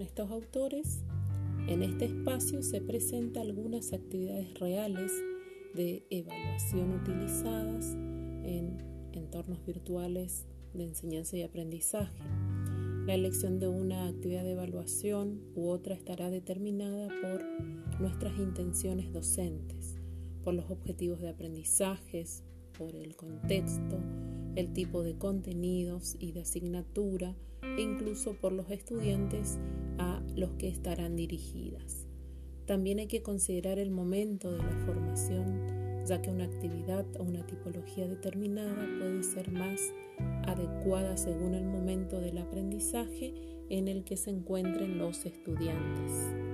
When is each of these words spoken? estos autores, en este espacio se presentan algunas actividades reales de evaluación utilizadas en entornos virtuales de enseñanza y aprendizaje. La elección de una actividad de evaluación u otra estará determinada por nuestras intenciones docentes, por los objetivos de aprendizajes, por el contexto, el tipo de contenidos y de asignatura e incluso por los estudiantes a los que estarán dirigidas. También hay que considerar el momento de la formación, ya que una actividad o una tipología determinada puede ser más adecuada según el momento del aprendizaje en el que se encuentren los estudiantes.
estos 0.00 0.30
autores, 0.30 1.00
en 1.68 1.82
este 1.82 2.06
espacio 2.06 2.62
se 2.62 2.80
presentan 2.80 3.42
algunas 3.42 3.92
actividades 3.92 4.58
reales 4.58 5.12
de 5.74 6.06
evaluación 6.08 6.94
utilizadas 6.94 7.92
en 8.44 8.78
entornos 9.12 9.64
virtuales 9.66 10.46
de 10.72 10.84
enseñanza 10.84 11.36
y 11.36 11.42
aprendizaje. 11.42 12.22
La 13.06 13.14
elección 13.14 13.58
de 13.60 13.68
una 13.68 14.08
actividad 14.08 14.42
de 14.42 14.52
evaluación 14.52 15.42
u 15.54 15.68
otra 15.68 15.94
estará 15.94 16.30
determinada 16.30 17.08
por 17.20 17.44
nuestras 18.00 18.38
intenciones 18.38 19.12
docentes, 19.12 19.96
por 20.44 20.54
los 20.54 20.70
objetivos 20.70 21.20
de 21.20 21.28
aprendizajes, 21.28 22.42
por 22.78 22.96
el 22.96 23.16
contexto, 23.16 23.98
el 24.56 24.72
tipo 24.72 25.02
de 25.02 25.16
contenidos 25.16 26.16
y 26.18 26.32
de 26.32 26.40
asignatura 26.40 27.36
e 27.62 27.82
incluso 27.82 28.34
por 28.34 28.52
los 28.52 28.70
estudiantes 28.70 29.58
a 29.98 30.22
los 30.34 30.50
que 30.52 30.68
estarán 30.68 31.14
dirigidas. 31.14 32.06
También 32.66 32.98
hay 32.98 33.06
que 33.06 33.22
considerar 33.22 33.78
el 33.78 33.90
momento 33.90 34.50
de 34.50 34.58
la 34.58 34.76
formación, 34.84 36.04
ya 36.04 36.20
que 36.20 36.30
una 36.30 36.44
actividad 36.44 37.06
o 37.18 37.22
una 37.22 37.46
tipología 37.46 38.08
determinada 38.08 38.88
puede 38.98 39.22
ser 39.22 39.52
más 39.52 39.80
adecuada 40.44 41.16
según 41.16 41.54
el 41.54 41.66
momento 41.66 42.20
del 42.20 42.38
aprendizaje 42.38 43.34
en 43.68 43.88
el 43.88 44.04
que 44.04 44.16
se 44.16 44.30
encuentren 44.30 44.98
los 44.98 45.26
estudiantes. 45.26 46.45